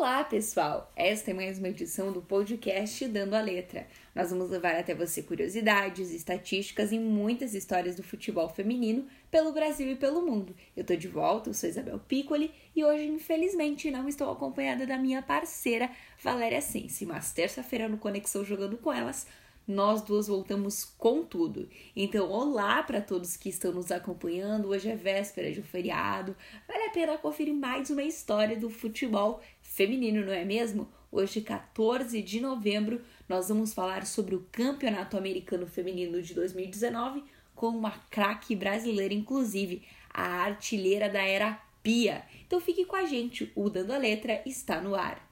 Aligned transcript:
Olá, 0.00 0.24
pessoal! 0.24 0.90
Esta 0.96 1.30
é 1.30 1.34
mais 1.34 1.58
uma 1.58 1.68
edição 1.68 2.10
do 2.10 2.22
podcast 2.22 3.06
Dando 3.06 3.34
a 3.34 3.40
Letra. 3.42 3.86
Nós 4.14 4.30
vamos 4.30 4.48
levar 4.48 4.74
até 4.74 4.94
você 4.94 5.22
curiosidades, 5.22 6.10
estatísticas 6.10 6.90
e 6.90 6.98
muitas 6.98 7.52
histórias 7.52 7.96
do 7.96 8.02
futebol 8.02 8.48
feminino 8.48 9.06
pelo 9.30 9.52
Brasil 9.52 9.90
e 9.90 9.94
pelo 9.94 10.24
mundo. 10.24 10.56
Eu 10.74 10.84
tô 10.84 10.96
de 10.96 11.06
volta, 11.06 11.50
eu 11.50 11.54
sou 11.54 11.68
Isabel 11.68 11.98
Piccoli 11.98 12.50
e 12.74 12.82
hoje, 12.82 13.08
infelizmente, 13.08 13.90
não 13.90 14.08
estou 14.08 14.32
acompanhada 14.32 14.86
da 14.86 14.96
minha 14.96 15.20
parceira 15.20 15.90
Valéria 16.22 16.62
Sense, 16.62 17.04
mas 17.04 17.34
terça-feira 17.34 17.86
no 17.86 17.98
Conexão 17.98 18.42
Jogando 18.42 18.78
com 18.78 18.90
Elas 18.90 19.26
nós 19.70 20.02
duas 20.02 20.26
voltamos 20.26 20.84
com 20.84 21.24
tudo. 21.24 21.68
Então, 21.94 22.28
olá 22.28 22.82
para 22.82 23.00
todos 23.00 23.36
que 23.36 23.48
estão 23.48 23.72
nos 23.72 23.92
acompanhando. 23.92 24.68
Hoje 24.68 24.90
é 24.90 24.96
véspera 24.96 25.52
de 25.52 25.60
um 25.60 25.64
feriado. 25.64 26.36
Vale 26.66 26.84
a 26.84 26.90
pena 26.90 27.16
conferir 27.16 27.54
mais 27.54 27.88
uma 27.88 28.02
história 28.02 28.56
do 28.56 28.68
futebol 28.68 29.40
feminino, 29.62 30.26
não 30.26 30.32
é 30.32 30.44
mesmo? 30.44 30.88
Hoje, 31.12 31.40
14 31.40 32.20
de 32.20 32.40
novembro, 32.40 33.00
nós 33.28 33.48
vamos 33.48 33.72
falar 33.72 34.04
sobre 34.06 34.34
o 34.34 34.46
Campeonato 34.50 35.16
Americano 35.16 35.66
Feminino 35.66 36.20
de 36.20 36.34
2019 36.34 37.22
com 37.54 37.68
uma 37.68 37.92
craque 38.10 38.56
brasileira, 38.56 39.14
inclusive, 39.14 39.82
a 40.12 40.24
artilheira 40.42 41.08
da 41.08 41.22
era 41.22 41.62
Pia. 41.82 42.24
Então 42.46 42.60
fique 42.60 42.84
com 42.84 42.96
a 42.96 43.06
gente, 43.06 43.50
o 43.54 43.70
Dando 43.70 43.92
a 43.92 43.98
Letra 43.98 44.42
está 44.44 44.80
no 44.80 44.94
ar. 44.94 45.29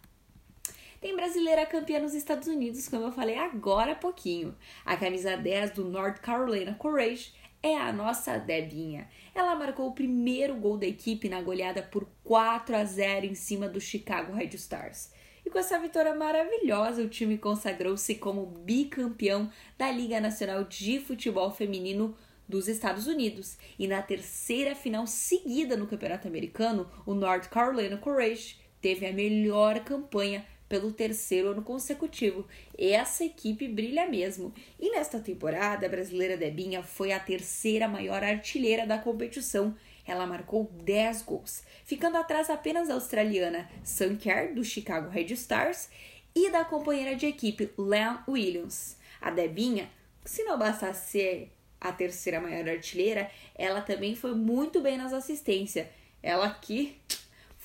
Tem 1.00 1.14
brasileira 1.14 1.64
campeã 1.64 2.00
nos 2.00 2.12
Estados 2.12 2.48
Unidos, 2.48 2.88
como 2.88 3.04
eu 3.04 3.12
falei 3.12 3.38
agora 3.38 3.92
há 3.92 3.94
pouquinho. 3.94 4.56
A 4.84 4.96
camisa 4.96 5.36
10 5.36 5.70
do 5.70 5.84
North 5.84 6.18
Carolina 6.18 6.74
Courage 6.74 7.32
é 7.62 7.76
a 7.76 7.92
nossa 7.92 8.36
Debinha. 8.36 9.08
Ela 9.32 9.54
marcou 9.54 9.86
o 9.86 9.94
primeiro 9.94 10.56
gol 10.56 10.76
da 10.76 10.88
equipe 10.88 11.28
na 11.28 11.40
goleada 11.40 11.84
por 11.84 12.04
4 12.24 12.74
a 12.74 12.84
0 12.84 13.26
em 13.26 13.34
cima 13.36 13.68
do 13.68 13.80
Chicago 13.80 14.32
Red 14.32 14.50
Stars. 14.54 15.12
E 15.46 15.50
com 15.50 15.60
essa 15.60 15.78
vitória 15.78 16.12
maravilhosa, 16.16 17.02
o 17.02 17.08
time 17.08 17.38
consagrou-se 17.38 18.16
como 18.16 18.44
bicampeão 18.44 19.52
da 19.78 19.92
Liga 19.92 20.20
Nacional 20.20 20.64
de 20.64 20.98
Futebol 20.98 21.52
Feminino 21.52 22.16
dos 22.48 22.66
Estados 22.66 23.06
Unidos. 23.06 23.56
E 23.78 23.86
na 23.86 24.02
terceira 24.02 24.74
final 24.74 25.06
seguida 25.06 25.76
no 25.76 25.86
Campeonato 25.86 26.26
Americano, 26.26 26.90
o 27.06 27.14
North 27.14 27.48
Carolina 27.48 27.96
Courage 27.96 28.58
teve 28.80 29.06
a 29.06 29.12
melhor 29.12 29.78
campanha 29.84 30.44
pelo 30.68 30.92
terceiro 30.92 31.48
ano 31.48 31.62
consecutivo. 31.62 32.46
Essa 32.76 33.24
equipe 33.24 33.66
brilha 33.66 34.06
mesmo. 34.06 34.52
E 34.78 34.90
nesta 34.90 35.18
temporada, 35.18 35.86
a 35.86 35.88
brasileira 35.88 36.36
Debinha 36.36 36.82
foi 36.82 37.12
a 37.12 37.20
terceira 37.20 37.88
maior 37.88 38.22
artilheira 38.22 38.86
da 38.86 38.98
competição. 38.98 39.74
Ela 40.06 40.26
marcou 40.26 40.70
10 40.84 41.22
gols, 41.22 41.62
ficando 41.84 42.16
atrás 42.16 42.48
apenas 42.48 42.88
da 42.88 42.94
australiana 42.94 43.68
Sam 43.82 44.16
Kerr, 44.16 44.54
do 44.54 44.64
Chicago 44.64 45.10
Red 45.10 45.32
Stars, 45.32 45.88
e 46.34 46.50
da 46.50 46.64
companheira 46.64 47.16
de 47.16 47.26
equipe 47.26 47.70
Leon 47.76 48.18
Williams. 48.28 48.96
A 49.20 49.30
Debinha, 49.30 49.90
se 50.24 50.44
não 50.44 50.58
bastasse 50.58 51.10
ser 51.10 51.52
a 51.80 51.92
terceira 51.92 52.40
maior 52.40 52.68
artilheira, 52.68 53.30
ela 53.54 53.80
também 53.80 54.14
foi 54.14 54.34
muito 54.34 54.80
bem 54.80 54.96
nas 54.96 55.12
assistências. 55.12 55.86
Ela 56.22 56.46
aqui 56.46 56.96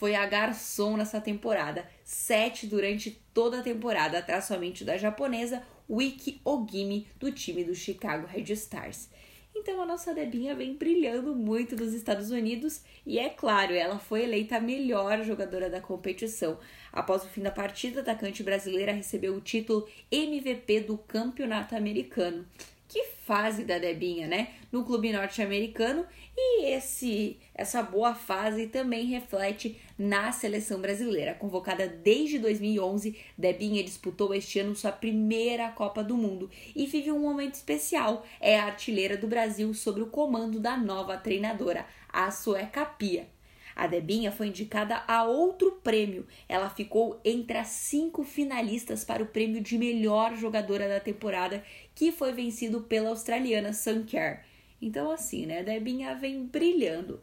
foi 0.03 0.15
a 0.15 0.25
garçom 0.25 0.97
nessa 0.97 1.21
temporada, 1.21 1.87
sete 2.03 2.67
durante 2.67 3.09
toda 3.33 3.59
a 3.59 3.63
temporada, 3.63 4.17
atrás 4.17 4.43
somente 4.43 4.83
da 4.83 4.97
japonesa 4.97 5.63
Wiki 5.89 6.41
Ogimi, 6.43 7.07
do 7.17 7.31
time 7.31 7.63
do 7.63 7.73
Chicago 7.73 8.27
Red 8.27 8.51
Stars. 8.51 9.09
Então 9.55 9.81
a 9.81 9.85
nossa 9.85 10.13
Debinha 10.13 10.53
vem 10.55 10.75
brilhando 10.75 11.33
muito 11.33 11.77
nos 11.77 11.93
Estados 11.93 12.31
Unidos 12.31 12.81
e 13.05 13.17
é 13.17 13.29
claro, 13.29 13.73
ela 13.73 13.97
foi 13.97 14.23
eleita 14.23 14.57
a 14.57 14.59
melhor 14.59 15.23
jogadora 15.23 15.69
da 15.69 15.79
competição. 15.79 16.59
Após 16.91 17.23
o 17.23 17.29
fim 17.29 17.41
da 17.41 17.51
partida, 17.51 18.01
a 18.01 18.03
atacante 18.03 18.43
brasileira 18.43 18.91
recebeu 18.91 19.33
o 19.33 19.39
título 19.39 19.87
MVP 20.11 20.81
do 20.81 20.97
Campeonato 20.97 21.77
Americano. 21.77 22.45
Que 22.93 23.05
fase 23.25 23.63
da 23.63 23.79
Debinha, 23.79 24.27
né? 24.27 24.49
No 24.71 24.85
clube 24.85 25.11
norte-americano 25.11 26.05
e 26.37 26.65
esse 26.65 27.39
essa 27.55 27.81
boa 27.81 28.13
fase 28.13 28.67
também 28.67 29.07
reflete 29.07 29.81
na 29.97 30.31
seleção 30.31 30.79
brasileira. 30.79 31.33
Convocada 31.33 31.87
desde 31.87 32.37
2011, 32.37 33.17
Debinha 33.35 33.83
disputou 33.83 34.31
este 34.31 34.59
ano 34.59 34.75
sua 34.75 34.91
primeira 34.91 35.71
Copa 35.71 36.03
do 36.03 36.15
Mundo 36.15 36.51
e 36.75 36.85
vive 36.85 37.11
um 37.11 37.17
momento 37.17 37.55
especial. 37.55 38.23
É 38.39 38.59
a 38.59 38.65
artilheira 38.65 39.17
do 39.17 39.25
Brasil 39.25 39.73
sob 39.73 39.99
o 39.99 40.05
comando 40.05 40.59
da 40.59 40.77
nova 40.77 41.17
treinadora, 41.17 41.87
a 42.07 42.29
sueca 42.29 42.85
Pia. 42.85 43.27
A 43.75 43.87
Debinha 43.87 44.31
foi 44.31 44.47
indicada 44.47 45.03
a 45.07 45.23
outro 45.23 45.79
prêmio. 45.83 46.27
Ela 46.47 46.69
ficou 46.69 47.19
entre 47.23 47.57
as 47.57 47.67
cinco 47.67 48.23
finalistas 48.23 49.03
para 49.03 49.23
o 49.23 49.27
prêmio 49.27 49.61
de 49.61 49.77
melhor 49.77 50.35
jogadora 50.35 50.87
da 50.87 50.99
temporada, 50.99 51.63
que 51.95 52.11
foi 52.11 52.31
vencido 52.33 52.81
pela 52.81 53.09
australiana 53.09 53.73
Sam 53.73 54.03
Kerr. 54.03 54.43
Então, 54.81 55.09
assim, 55.09 55.45
né? 55.45 55.63
Debinha 55.63 56.13
vem 56.15 56.45
brilhando. 56.45 57.21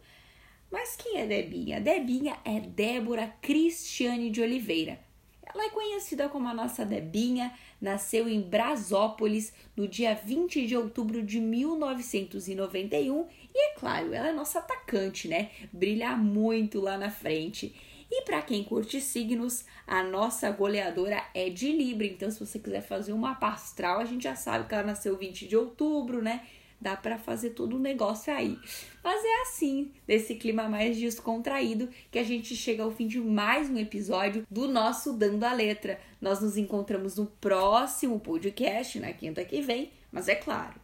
Mas 0.71 0.97
quem 0.97 1.19
é 1.19 1.27
Debinha? 1.27 1.81
Debinha 1.81 2.39
é 2.45 2.61
Débora 2.61 3.35
Cristiane 3.43 4.31
de 4.31 4.41
Oliveira. 4.41 5.10
Ela 5.53 5.67
é 5.67 5.71
conhecida 5.71 6.29
como 6.29 6.49
a 6.49 6.55
nossa 6.55 6.85
Debinha, 6.85 7.53
nasceu 7.81 8.29
em 8.29 8.41
Brasópolis 8.41 9.53
no 9.77 9.89
dia 9.89 10.15
20 10.15 10.67
de 10.67 10.77
outubro 10.77 11.23
de 11.23 11.41
1991 11.41 13.27
e, 13.55 13.71
é 13.71 13.75
claro, 13.75 14.13
ela 14.13 14.29
é 14.29 14.33
nossa 14.33 14.61
atacante, 14.61 15.27
né? 15.27 15.51
Brilha 15.73 16.17
muito 16.17 16.81
lá 16.81 16.97
na 16.97 17.11
frente. 17.11 17.75
E 18.11 18.23
para 18.23 18.43
quem 18.43 18.65
curte 18.65 19.01
signos, 19.01 19.65
a 19.87 20.03
nossa 20.03 20.51
goleadora 20.51 21.23
é 21.33 21.49
de 21.49 21.71
Libra. 21.71 22.07
Então, 22.07 22.31
se 22.31 22.41
você 22.41 22.59
quiser 22.59 22.83
fazer 22.83 23.13
uma 23.13 23.37
pastral, 23.37 24.01
a 24.01 24.05
gente 24.05 24.25
já 24.25 24.35
sabe 24.35 24.67
que 24.67 24.75
ela 24.75 24.83
nasceu 24.83 25.17
20 25.17 25.47
de 25.47 25.57
outubro, 25.57 26.21
né? 26.21 26.45
Dá 26.81 26.97
para 26.97 27.19
fazer 27.19 27.51
todo 27.51 27.77
o 27.77 27.79
negócio 27.79 28.33
aí. 28.33 28.59
Mas 29.03 29.23
é 29.25 29.43
assim, 29.43 29.93
desse 30.07 30.35
clima 30.35 30.69
mais 30.69 30.97
descontraído, 30.97 31.89
que 32.11 32.19
a 32.19 32.25
gente 32.25 32.57
chega 32.57 32.83
ao 32.83 32.91
fim 32.91 33.07
de 33.07 33.21
mais 33.21 33.69
um 33.69 33.77
episódio 33.77 34.47
do 34.51 34.67
nosso 34.67 35.13
Dando 35.13 35.45
a 35.45 35.53
Letra. 35.53 36.01
Nós 36.21 36.41
nos 36.41 36.57
encontramos 36.57 37.17
no 37.17 37.27
próximo 37.27 38.19
podcast, 38.21 38.99
na 38.99 39.13
quinta 39.13 39.45
que 39.45 39.61
vem, 39.61 39.91
mas 40.11 40.29
é 40.29 40.35
claro, 40.35 40.81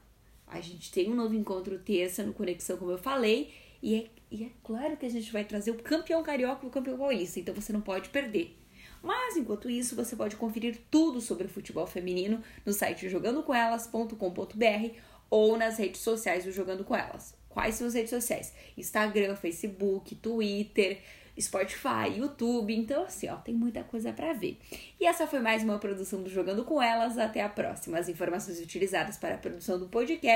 a 0.46 0.60
gente 0.60 0.92
tem 0.92 1.10
um 1.10 1.14
novo 1.14 1.34
encontro 1.34 1.78
terça 1.78 2.22
no 2.22 2.32
Conexão, 2.32 2.76
como 2.76 2.92
eu 2.92 2.98
falei, 2.98 3.52
e 3.82 3.96
é, 3.96 4.06
e 4.30 4.44
é 4.44 4.50
claro 4.62 4.96
que 4.96 5.06
a 5.06 5.10
gente 5.10 5.32
vai 5.32 5.44
trazer 5.44 5.70
o 5.70 5.82
campeão 5.82 6.22
carioca 6.22 6.64
e 6.64 6.68
o 6.68 6.70
campeão 6.70 6.96
paulista, 6.96 7.40
então 7.40 7.54
você 7.54 7.72
não 7.72 7.80
pode 7.80 8.10
perder. 8.10 8.56
Mas 9.02 9.36
enquanto 9.36 9.68
isso, 9.70 9.94
você 9.94 10.16
pode 10.16 10.36
conferir 10.36 10.80
tudo 10.90 11.20
sobre 11.20 11.46
o 11.46 11.48
futebol 11.48 11.86
feminino 11.86 12.42
no 12.64 12.72
site 12.72 13.08
jogandocomelas.com.br 13.08 14.98
ou 15.30 15.56
nas 15.56 15.78
redes 15.78 16.00
sociais 16.00 16.44
do 16.44 16.52
Jogando 16.52 16.84
com 16.84 16.94
Elas. 16.94 17.34
Quais 17.48 17.74
são 17.74 17.86
as 17.86 17.94
redes 17.94 18.10
sociais? 18.10 18.52
Instagram, 18.76 19.34
Facebook, 19.34 20.14
Twitter, 20.16 20.98
Spotify, 21.40 22.16
YouTube. 22.16 22.74
Então, 22.74 23.04
assim, 23.04 23.28
ó, 23.28 23.36
tem 23.36 23.54
muita 23.54 23.82
coisa 23.84 24.12
para 24.12 24.32
ver. 24.32 24.58
E 24.98 25.06
essa 25.06 25.26
foi 25.26 25.40
mais 25.40 25.62
uma 25.62 25.78
produção 25.78 26.22
do 26.22 26.30
Jogando 26.30 26.64
com 26.64 26.80
Elas. 26.82 27.18
Até 27.18 27.42
a 27.42 27.48
próxima. 27.48 27.98
As 27.98 28.08
informações 28.08 28.60
utilizadas 28.60 29.16
para 29.16 29.34
a 29.34 29.38
produção 29.38 29.78
do 29.78 29.86
podcast 29.86 30.26